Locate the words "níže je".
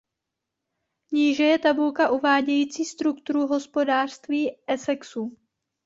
1.11-1.59